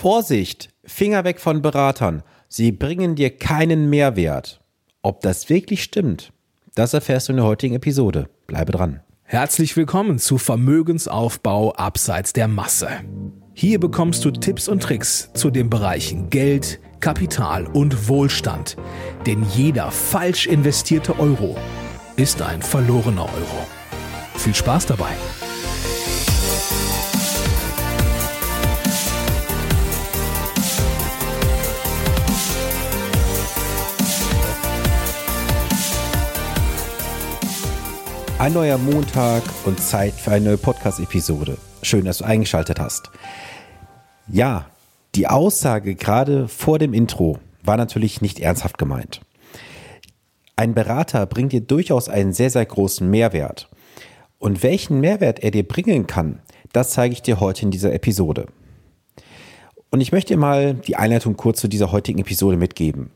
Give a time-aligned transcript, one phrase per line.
[0.00, 2.22] Vorsicht, Finger weg von Beratern.
[2.46, 4.60] Sie bringen dir keinen Mehrwert.
[5.02, 6.32] Ob das wirklich stimmt,
[6.76, 8.28] das erfährst du in der heutigen Episode.
[8.46, 9.00] Bleibe dran.
[9.24, 12.88] Herzlich willkommen zu Vermögensaufbau abseits der Masse.
[13.54, 18.76] Hier bekommst du Tipps und Tricks zu den Bereichen Geld, Kapital und Wohlstand.
[19.26, 21.56] Denn jeder falsch investierte Euro
[22.14, 23.66] ist ein verlorener Euro.
[24.36, 25.10] Viel Spaß dabei!
[38.38, 41.56] Ein neuer Montag und Zeit für eine neue Podcast-Episode.
[41.82, 43.10] Schön, dass du eingeschaltet hast.
[44.28, 44.66] Ja,
[45.16, 49.22] die Aussage gerade vor dem Intro war natürlich nicht ernsthaft gemeint.
[50.54, 53.68] Ein Berater bringt dir durchaus einen sehr, sehr großen Mehrwert.
[54.38, 56.38] Und welchen Mehrwert er dir bringen kann,
[56.72, 58.46] das zeige ich dir heute in dieser Episode.
[59.90, 63.10] Und ich möchte dir mal die Einleitung kurz zu dieser heutigen Episode mitgeben.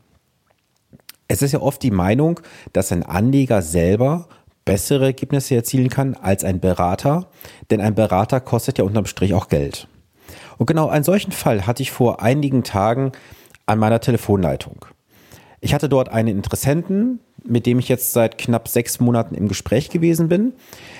[1.29, 2.41] Es ist ja oft die Meinung,
[2.73, 4.27] dass ein Anleger selber
[4.65, 7.27] bessere Ergebnisse erzielen kann als ein Berater,
[7.69, 9.87] denn ein Berater kostet ja unterm Strich auch Geld.
[10.57, 13.11] Und genau einen solchen Fall hatte ich vor einigen Tagen
[13.65, 14.85] an meiner Telefonleitung.
[15.61, 19.89] Ich hatte dort einen Interessenten, mit dem ich jetzt seit knapp sechs Monaten im Gespräch
[19.89, 20.53] gewesen bin.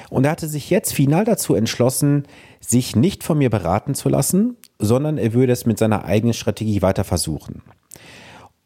[0.09, 2.23] Und er hatte sich jetzt final dazu entschlossen,
[2.61, 6.81] sich nicht von mir beraten zu lassen, sondern er würde es mit seiner eigenen Strategie
[6.81, 7.61] weiter versuchen.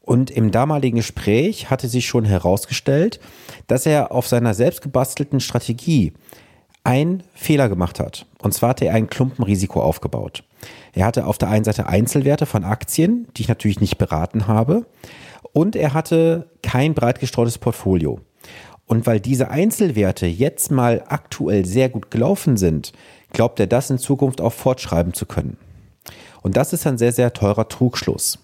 [0.08, 3.20] Und im damaligen Gespräch hatte sich schon herausgestellt,
[3.68, 6.14] dass er auf seiner selbstgebastelten Strategie
[6.86, 8.26] einen Fehler gemacht hat.
[8.42, 10.46] Und zwar hatte er ein Klumpenrisiko aufgebaut.
[10.94, 14.86] Er hatte auf der einen Seite Einzelwerte von Aktien, die ich natürlich nicht beraten habe.
[15.52, 18.22] Und er hatte kein breit gestreutes Portfolio.
[18.86, 22.94] Und weil diese Einzelwerte jetzt mal aktuell sehr gut gelaufen sind,
[23.34, 25.58] glaubt er das in Zukunft auch fortschreiben zu können.
[26.44, 28.40] Und das ist ein sehr, sehr teurer Trugschluss.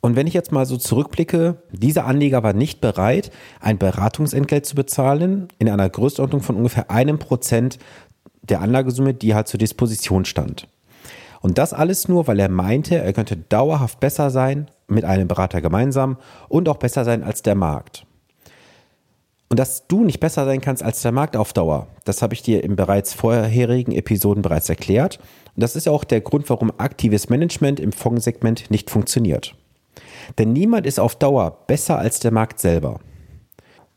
[0.00, 4.76] Und wenn ich jetzt mal so zurückblicke, dieser Anleger war nicht bereit, ein Beratungsentgelt zu
[4.76, 7.78] bezahlen in einer Größenordnung von ungefähr einem Prozent
[8.42, 10.68] der Anlagesumme, die halt zur Disposition stand.
[11.40, 15.60] Und das alles nur, weil er meinte, er könnte dauerhaft besser sein mit einem Berater
[15.60, 16.16] gemeinsam
[16.48, 18.06] und auch besser sein als der Markt.
[19.48, 22.42] Und dass du nicht besser sein kannst als der Markt auf Dauer, das habe ich
[22.42, 25.18] dir in bereits vorherigen Episoden bereits erklärt.
[25.54, 29.54] Und das ist ja auch der Grund, warum aktives Management im Fondssegment nicht funktioniert.
[30.38, 33.00] Denn niemand ist auf Dauer besser als der Markt selber.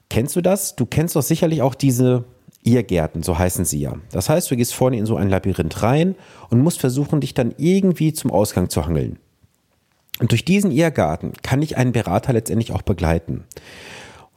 [0.09, 0.75] Kennst du das?
[0.75, 2.25] Du kennst doch sicherlich auch diese
[2.63, 3.95] Irrgärten, so heißen sie ja.
[4.11, 6.15] Das heißt, du gehst vorne in so ein Labyrinth rein
[6.49, 9.19] und musst versuchen, dich dann irgendwie zum Ausgang zu hangeln.
[10.19, 13.45] Und durch diesen Irrgarten kann ich einen Berater letztendlich auch begleiten.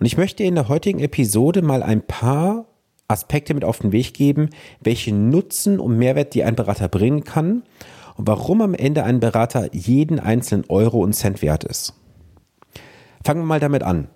[0.00, 2.66] Und ich möchte in der heutigen Episode mal ein paar
[3.06, 4.50] Aspekte mit auf den Weg geben,
[4.80, 7.62] welche Nutzen und Mehrwert dir ein Berater bringen kann
[8.16, 11.94] und warum am Ende ein Berater jeden einzelnen Euro und Cent wert ist.
[13.24, 14.08] Fangen wir mal damit an.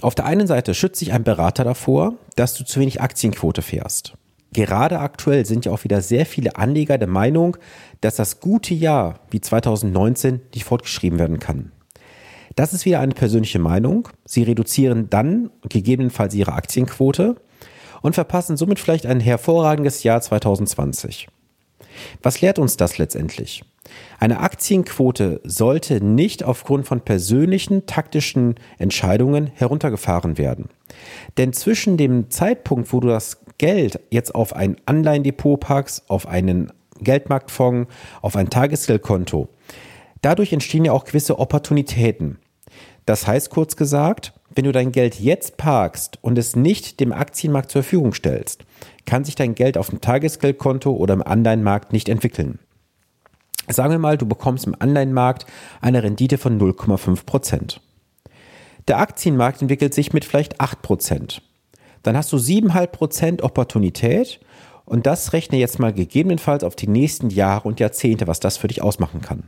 [0.00, 4.14] Auf der einen Seite schützt sich ein Berater davor, dass du zu wenig Aktienquote fährst.
[4.52, 7.56] Gerade aktuell sind ja auch wieder sehr viele Anleger der Meinung,
[8.00, 11.72] dass das gute Jahr wie 2019 nicht fortgeschrieben werden kann.
[12.54, 14.08] Das ist wieder eine persönliche Meinung.
[14.26, 17.36] Sie reduzieren dann gegebenenfalls ihre Aktienquote
[18.02, 21.28] und verpassen somit vielleicht ein hervorragendes Jahr 2020.
[22.22, 23.64] Was lehrt uns das letztendlich?
[24.18, 30.68] Eine Aktienquote sollte nicht aufgrund von persönlichen taktischen Entscheidungen heruntergefahren werden.
[31.36, 36.72] Denn zwischen dem Zeitpunkt, wo du das Geld jetzt auf ein Anleihendepot packst, auf einen
[37.00, 39.48] Geldmarktfonds, auf ein Tagesgeldkonto,
[40.20, 42.38] dadurch entstehen ja auch gewisse Opportunitäten.
[43.06, 47.70] Das heißt kurz gesagt, wenn du dein Geld jetzt parkst und es nicht dem Aktienmarkt
[47.70, 48.64] zur Verfügung stellst,
[49.06, 52.58] kann sich dein Geld auf dem Tagesgeldkonto oder im Anleihenmarkt nicht entwickeln.
[53.68, 55.46] Sagen wir mal, du bekommst im Anleihenmarkt
[55.80, 57.80] eine Rendite von 0,5 Prozent.
[58.88, 61.42] Der Aktienmarkt entwickelt sich mit vielleicht 8 Prozent.
[62.02, 64.40] Dann hast du 7,5 Prozent Opportunität
[64.84, 68.68] und das rechne jetzt mal gegebenenfalls auf die nächsten Jahre und Jahrzehnte, was das für
[68.68, 69.44] dich ausmachen kann.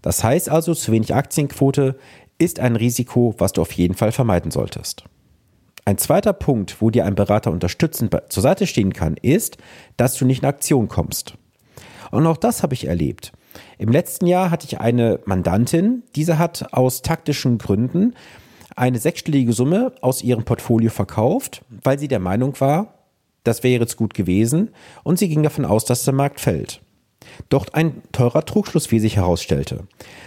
[0.00, 1.98] Das heißt also, zu wenig Aktienquote
[2.38, 5.04] ist ein Risiko, was du auf jeden Fall vermeiden solltest.
[5.84, 9.58] Ein zweiter Punkt, wo dir ein Berater unterstützend zur Seite stehen kann, ist,
[9.96, 11.34] dass du nicht in Aktion kommst.
[12.10, 13.32] Und auch das habe ich erlebt.
[13.78, 18.14] Im letzten Jahr hatte ich eine Mandantin, diese hat aus taktischen Gründen
[18.76, 22.94] eine sechsstellige Summe aus ihrem Portfolio verkauft, weil sie der Meinung war,
[23.44, 24.70] das wäre jetzt gut gewesen
[25.02, 26.80] und sie ging davon aus, dass der Markt fällt.
[27.48, 29.84] Doch ein teurer Trugschluss, wie sich herausstellte.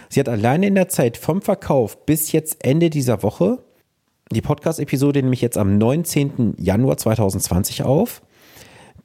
[0.09, 3.59] Sie hat alleine in der Zeit vom Verkauf bis jetzt Ende dieser Woche,
[4.31, 6.55] die Podcast-Episode nämlich jetzt am 19.
[6.57, 8.21] Januar 2020 auf,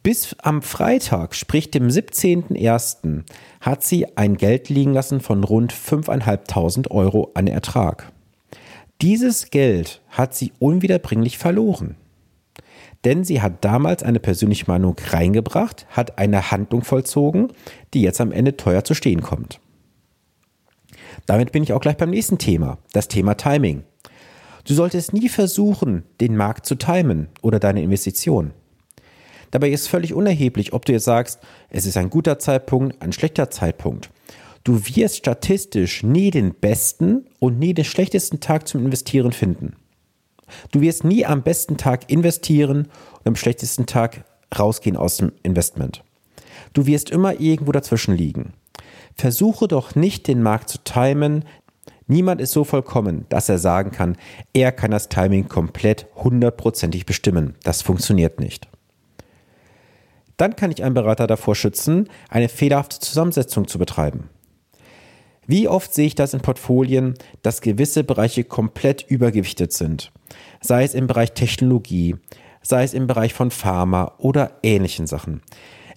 [0.02, 3.22] Bis am Freitag, sprich dem 17.01.,
[3.60, 8.10] hat sie ein Geld liegen lassen von rund 5.500 Euro an Ertrag.
[9.00, 11.94] Dieses Geld hat sie unwiederbringlich verloren.
[13.04, 17.48] Denn sie hat damals eine persönliche Meinung reingebracht, hat eine Handlung vollzogen,
[17.94, 19.60] die jetzt am Ende teuer zu stehen kommt.
[21.26, 23.84] Damit bin ich auch gleich beim nächsten Thema, das Thema Timing.
[24.64, 28.52] Du solltest nie versuchen, den Markt zu timen oder deine Investition.
[29.50, 33.50] Dabei ist völlig unerheblich, ob du jetzt sagst, es ist ein guter Zeitpunkt, ein schlechter
[33.50, 34.10] Zeitpunkt.
[34.64, 39.74] Du wirst statistisch nie den besten und nie den schlechtesten Tag zum Investieren finden.
[40.70, 42.88] Du wirst nie am besten Tag investieren
[43.18, 44.24] und am schlechtesten Tag
[44.58, 46.02] rausgehen aus dem Investment.
[46.72, 48.52] Du wirst immer irgendwo dazwischen liegen.
[49.16, 51.44] Versuche doch nicht den Markt zu timen.
[52.06, 54.16] Niemand ist so vollkommen, dass er sagen kann,
[54.52, 57.54] er kann das Timing komplett hundertprozentig bestimmen.
[57.62, 58.68] Das funktioniert nicht.
[60.36, 64.28] Dann kann ich einen Berater davor schützen, eine fehlerhafte Zusammensetzung zu betreiben.
[65.46, 70.12] Wie oft sehe ich das in Portfolien, dass gewisse Bereiche komplett übergewichtet sind?
[70.60, 72.16] Sei es im Bereich Technologie,
[72.62, 75.42] sei es im Bereich von Pharma oder ähnlichen Sachen.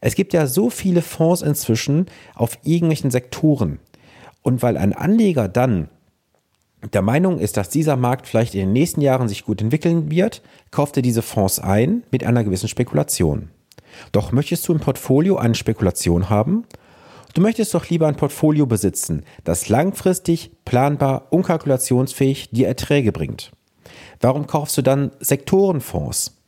[0.02, 3.80] Es gibt ja so viele Fonds inzwischen auf irgendwelchen Sektoren.
[4.42, 5.90] Und weil ein Anleger dann
[6.94, 10.42] der Meinung ist, dass dieser Markt vielleicht in den nächsten Jahren sich gut entwickeln wird,
[10.72, 13.50] kauft er diese Fonds ein mit einer gewissen Spekulation.
[14.12, 16.66] Doch möchtest du im Portfolio eine Spekulation haben?
[17.36, 23.52] Du möchtest doch lieber ein Portfolio besitzen, das langfristig, planbar und kalkulationsfähig dir Erträge bringt.
[24.22, 26.42] Warum kaufst du dann Sektorenfonds?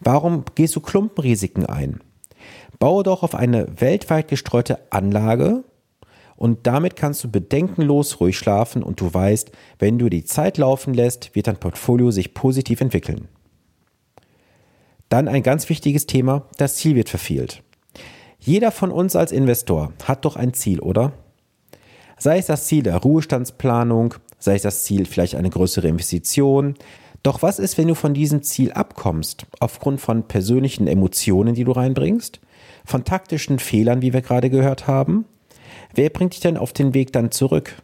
[0.00, 2.00] Warum gehst du Klumpenrisiken ein?
[2.78, 5.64] Baue doch auf eine weltweit gestreute Anlage
[6.36, 10.92] und damit kannst du bedenkenlos ruhig schlafen und du weißt, wenn du die Zeit laufen
[10.92, 13.28] lässt, wird dein Portfolio sich positiv entwickeln.
[15.08, 17.62] Dann ein ganz wichtiges Thema, das Ziel wird verfehlt.
[18.40, 21.12] Jeder von uns als Investor hat doch ein Ziel, oder?
[22.18, 26.74] Sei es das Ziel der Ruhestandsplanung, sei es das Ziel vielleicht eine größere Investition.
[27.22, 31.72] Doch was ist, wenn du von diesem Ziel abkommst, aufgrund von persönlichen Emotionen, die du
[31.72, 32.40] reinbringst,
[32.84, 35.24] von taktischen Fehlern, wie wir gerade gehört haben?
[35.94, 37.82] Wer bringt dich denn auf den Weg dann zurück?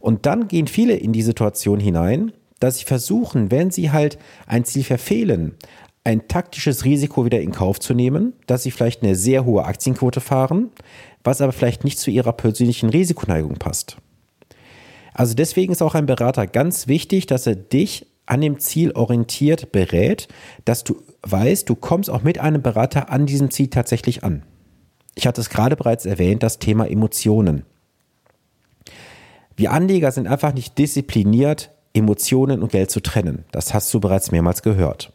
[0.00, 4.64] Und dann gehen viele in die Situation hinein, dass sie versuchen, wenn sie halt ein
[4.64, 5.56] Ziel verfehlen,
[6.04, 10.20] ein taktisches Risiko wieder in Kauf zu nehmen, dass sie vielleicht eine sehr hohe Aktienquote
[10.20, 10.70] fahren,
[11.22, 13.96] was aber vielleicht nicht zu ihrer persönlichen Risikoneigung passt.
[15.14, 19.72] Also deswegen ist auch ein Berater ganz wichtig, dass er dich an dem Ziel orientiert
[19.72, 20.28] berät,
[20.64, 24.42] dass du weißt, du kommst auch mit einem Berater an diesem Ziel tatsächlich an.
[25.14, 27.64] Ich hatte es gerade bereits erwähnt, das Thema Emotionen.
[29.56, 33.44] Wir Anleger sind einfach nicht diszipliniert, Emotionen und Geld zu trennen.
[33.52, 35.11] Das hast du bereits mehrmals gehört.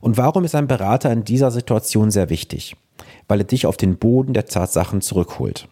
[0.00, 2.76] Und warum ist ein Berater in dieser Situation sehr wichtig?
[3.28, 5.68] Weil er dich auf den Boden der Tatsachen zurückholt.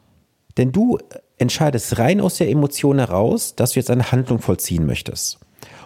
[0.56, 0.98] Denn du
[1.38, 5.38] entscheidest rein aus der Emotion heraus, dass du jetzt eine Handlung vollziehen möchtest.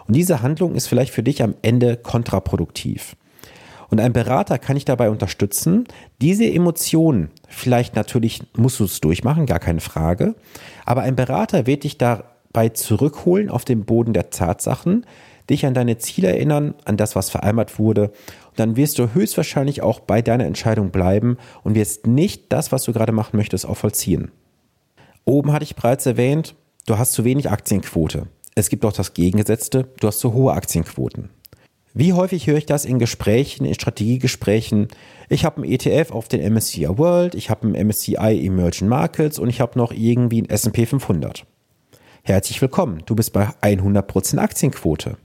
[0.06, 3.16] Und diese Handlung ist vielleicht für dich am Ende kontraproduktiv.
[3.88, 5.86] Und ein Berater kann dich dabei unterstützen,
[6.22, 10.34] diese Emotionen, vielleicht natürlich musst du es durchmachen, gar keine Frage,
[10.86, 15.04] aber ein Berater wird dich dabei zurückholen auf den Boden der Tatsachen,
[15.52, 18.08] dich an deine Ziele erinnern, an das, was vereinbart wurde.
[18.50, 22.82] Und dann wirst du höchstwahrscheinlich auch bei deiner Entscheidung bleiben und wirst nicht das, was
[22.84, 24.30] du gerade machen möchtest, auch vollziehen.
[25.24, 26.56] Oben hatte ich bereits erwähnt,
[26.86, 28.26] du hast zu wenig Aktienquote.
[28.54, 31.30] Es gibt auch das Gegengesetzte, du hast zu hohe Aktienquoten.
[31.94, 34.88] Wie häufig höre ich das in Gesprächen, in Strategiegesprächen?
[35.28, 39.50] Ich habe einen ETF auf den MSCI World, ich habe einen MSCI Emerging Markets und
[39.50, 41.44] ich habe noch irgendwie einen S&P 500.
[42.22, 45.16] Herzlich willkommen, du bist bei 100% Aktienquote.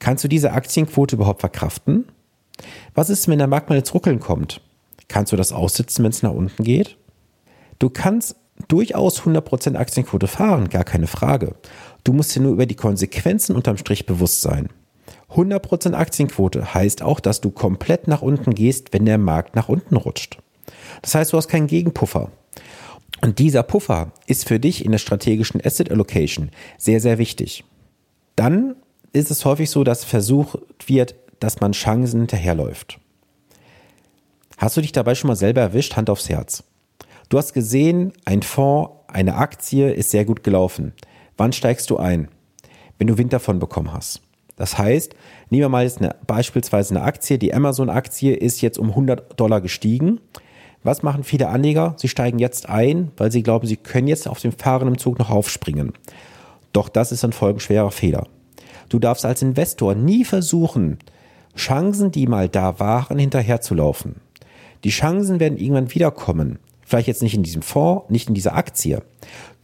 [0.00, 2.06] Kannst du diese Aktienquote überhaupt verkraften?
[2.94, 4.60] Was ist, wenn der Markt mal ins Ruckeln kommt?
[5.06, 6.96] Kannst du das aussitzen, wenn es nach unten geht?
[7.78, 8.36] Du kannst
[8.68, 11.54] durchaus 100% Aktienquote fahren, gar keine Frage.
[12.04, 14.68] Du musst dir nur über die Konsequenzen unterm Strich bewusst sein.
[15.34, 19.96] 100% Aktienquote heißt auch, dass du komplett nach unten gehst, wenn der Markt nach unten
[19.96, 20.38] rutscht.
[21.02, 22.30] Das heißt, du hast keinen Gegenpuffer.
[23.22, 27.64] Und dieser Puffer ist für dich in der strategischen Asset Allocation sehr, sehr wichtig.
[28.34, 28.76] Dann
[29.12, 32.98] ist es häufig so, dass versucht wird, dass man Chancen hinterherläuft.
[34.58, 35.96] Hast du dich dabei schon mal selber erwischt?
[35.96, 36.64] Hand aufs Herz.
[37.28, 40.92] Du hast gesehen, ein Fonds, eine Aktie ist sehr gut gelaufen.
[41.36, 42.28] Wann steigst du ein?
[42.98, 44.20] Wenn du Wind davon bekommen hast.
[44.56, 45.14] Das heißt,
[45.48, 49.62] nehmen wir mal jetzt eine, beispielsweise eine Aktie, die Amazon-Aktie ist jetzt um 100 Dollar
[49.62, 50.20] gestiegen.
[50.82, 51.94] Was machen viele Anleger?
[51.96, 55.30] Sie steigen jetzt ein, weil sie glauben, sie können jetzt auf dem fahrenden Zug noch
[55.30, 55.94] aufspringen.
[56.74, 58.26] Doch das ist ein folgenschwerer Fehler.
[58.90, 60.98] Du darfst als Investor nie versuchen,
[61.56, 64.16] Chancen, die mal da waren, hinterherzulaufen.
[64.84, 66.58] Die Chancen werden irgendwann wiederkommen.
[66.84, 69.02] Vielleicht jetzt nicht in diesem Fonds, nicht in dieser Aktie.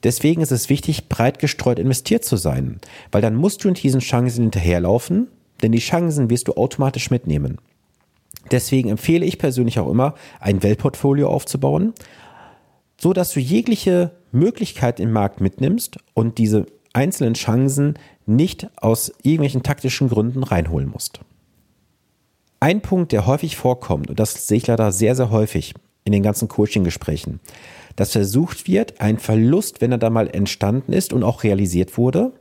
[0.05, 2.79] Deswegen ist es wichtig, breit gestreut investiert zu sein,
[3.11, 5.29] weil dann musst du in diesen Chancen hinterherlaufen,
[5.63, 7.59] denn die Chancen wirst du automatisch mitnehmen.
[8.53, 11.95] Deswegen empfehle ich persönlich auch immer, ein Weltportfolio aufzubauen,
[12.97, 16.67] so dass du jegliche Möglichkeit im Markt mitnimmst und diese
[16.97, 21.21] einzelnen Chancen nicht aus irgendwelchen taktischen Gründen reinholen musst.
[22.59, 25.75] Ein Punkt, der häufig vorkommt, und das sehe ich leider sehr, sehr häufig
[26.05, 27.41] in den ganzen Coaching-Gesprächen,
[27.97, 32.33] dass versucht wird, ein Verlust, wenn er da mal entstanden ist und auch realisiert wurde,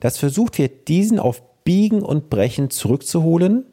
[0.00, 3.66] dass versucht wird, diesen auf Biegen und Brechen zurückzuholen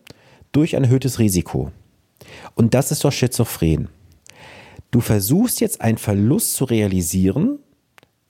[0.51, 1.71] durch ein erhöhtes Risiko.
[2.55, 3.87] Und das ist doch schizophren.
[4.91, 7.59] Du versuchst jetzt einen Verlust zu realisieren,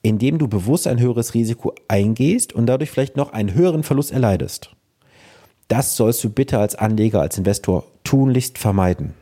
[0.01, 4.72] indem du bewusst ein höheres Risiko eingehst und dadurch vielleicht noch einen höheren Verlust erleidest.
[5.68, 9.13] Das sollst du bitte als Anleger, als Investor tunlichst vermeiden.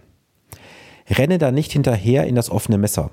[1.10, 3.12] Renne da nicht hinterher in das offene Messer.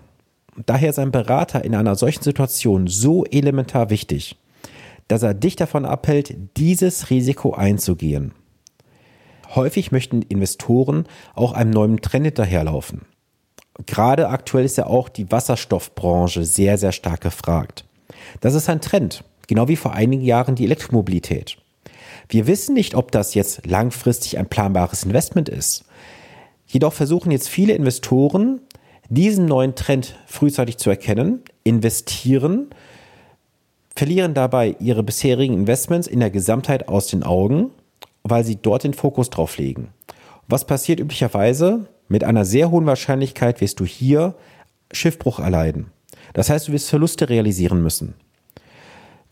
[0.66, 4.36] Daher ist ein Berater in einer solchen Situation so elementar wichtig,
[5.08, 8.32] dass er dich davon abhält, dieses Risiko einzugehen.
[9.54, 13.02] Häufig möchten Investoren auch einem neuen Trend hinterherlaufen.
[13.86, 17.84] Gerade aktuell ist ja auch die Wasserstoffbranche sehr, sehr stark gefragt.
[18.40, 21.56] Das ist ein Trend, genau wie vor einigen Jahren die Elektromobilität.
[22.28, 25.84] Wir wissen nicht, ob das jetzt langfristig ein planbares Investment ist.
[26.66, 28.60] Jedoch versuchen jetzt viele Investoren,
[29.08, 32.70] diesen neuen Trend frühzeitig zu erkennen, investieren,
[33.94, 37.70] verlieren dabei ihre bisherigen Investments in der Gesamtheit aus den Augen,
[38.22, 39.93] weil sie dort den Fokus drauf legen.
[40.48, 41.88] Was passiert üblicherweise?
[42.08, 44.34] Mit einer sehr hohen Wahrscheinlichkeit wirst du hier
[44.92, 45.90] Schiffbruch erleiden.
[46.34, 48.14] Das heißt, du wirst Verluste realisieren müssen.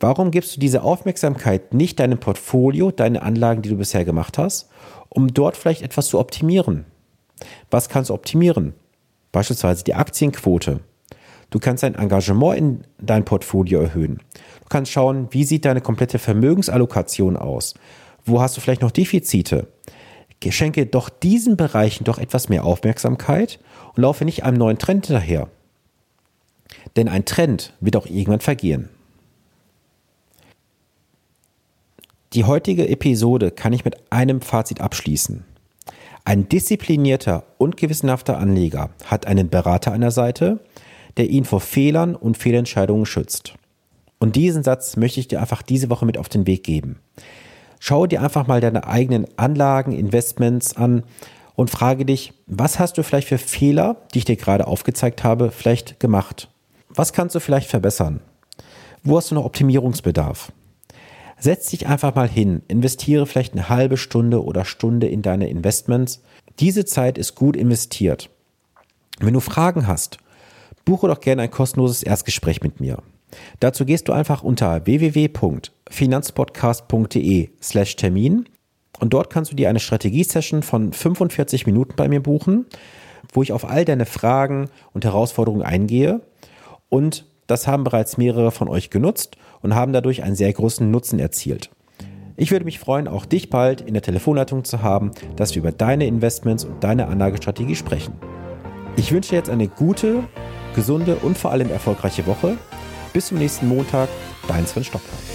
[0.01, 4.69] Warum gibst du diese Aufmerksamkeit nicht deinem Portfolio, deine Anlagen, die du bisher gemacht hast,
[5.09, 6.87] um dort vielleicht etwas zu optimieren?
[7.71, 8.75] Was kannst du optimieren?
[9.31, 10.81] Beispielsweise die Aktienquote.
[11.51, 14.21] Du kannst dein Engagement in dein Portfolio erhöhen.
[14.63, 17.75] Du kannst schauen, wie sieht deine komplette Vermögensallokation aus?
[18.25, 19.69] Wo hast du vielleicht noch Defizite?
[20.51, 23.61] Schenke doch diesen Bereichen doch etwas mehr Aufmerksamkeit
[23.95, 25.49] und laufe nicht einem neuen Trend daher.
[26.97, 28.89] Denn ein Trend wird auch irgendwann vergehen.
[32.33, 35.45] Die heutige Episode kann ich mit einem Fazit abschließen.
[36.25, 40.61] Ein disziplinierter und gewissenhafter Anleger hat einen Berater an der Seite,
[41.19, 43.55] der ihn vor Fehlern und Fehlentscheidungen schützt.
[44.19, 47.01] Und diesen Satz möchte ich dir einfach diese Woche mit auf den Weg geben.
[47.85, 51.03] Schau dir einfach mal deine eigenen Anlagen, Investments an
[51.57, 55.51] und frage dich, was hast du vielleicht für Fehler, die ich dir gerade aufgezeigt habe,
[55.51, 56.49] vielleicht gemacht?
[56.91, 58.21] Was kannst du vielleicht verbessern?
[59.03, 60.53] Wo hast du noch Optimierungsbedarf?
[61.41, 66.23] Setz dich einfach mal hin, investiere vielleicht eine halbe Stunde oder Stunde in deine Investments.
[66.61, 68.31] Diese Zeit ist gut investiert.
[69.19, 70.19] Wenn du Fragen hast,
[70.85, 73.03] buche doch gerne ein kostenloses Erstgespräch mit mir.
[73.59, 74.87] Dazu gehst du einfach unter
[75.93, 78.49] www.finanzpodcast.de slash Termin
[79.01, 82.67] und dort kannst du dir eine Strategiesession von 45 Minuten bei mir buchen,
[83.33, 86.21] wo ich auf all deine Fragen und Herausforderungen eingehe
[86.89, 91.19] und das haben bereits mehrere von euch genutzt und haben dadurch einen sehr großen Nutzen
[91.19, 91.71] erzielt.
[92.37, 95.73] Ich würde mich freuen, auch dich bald in der Telefonleitung zu haben, dass wir über
[95.73, 98.15] deine Investments und deine Anlagestrategie sprechen.
[98.97, 100.25] Ich wünsche dir jetzt eine gute,
[100.75, 102.57] gesunde und vor allem erfolgreiche Woche
[103.13, 104.09] bis zum nächsten Montag,
[104.49, 105.32] dein Sven Stockmann.